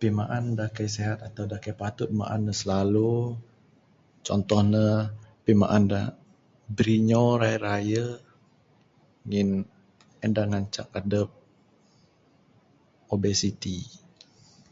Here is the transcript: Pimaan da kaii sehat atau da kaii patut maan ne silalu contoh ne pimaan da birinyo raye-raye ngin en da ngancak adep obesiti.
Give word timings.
Pimaan 0.00 0.46
da 0.58 0.64
kaii 0.76 0.92
sehat 0.96 1.18
atau 1.28 1.44
da 1.52 1.56
kaii 1.64 1.78
patut 1.80 2.10
maan 2.18 2.40
ne 2.44 2.52
silalu 2.60 3.12
contoh 4.26 4.60
ne 4.72 4.84
pimaan 5.44 5.84
da 5.92 6.00
birinyo 6.74 7.22
raye-raye 7.42 8.04
ngin 9.28 9.50
en 10.24 10.32
da 10.36 10.42
ngancak 10.50 10.88
adep 11.00 11.30
obesiti. 13.14 13.76